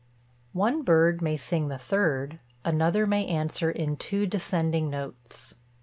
One 0.53 0.81
bird 0.81 1.21
may 1.21 1.37
sing 1.37 1.67
the 1.67 1.77
third; 1.77 2.39
another 2.65 3.05
may 3.05 3.27
answer 3.27 3.69
in 3.69 3.97
two 3.97 4.25
descending 4.25 4.89
notes. 4.89 5.53